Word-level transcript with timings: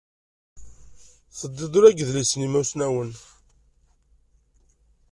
Teddiḍ-d 1.37 1.73
ula 1.77 1.91
deg 1.91 1.99
yidlisen 1.99 2.39
n 2.41 2.45
yimusnawen. 2.45 3.11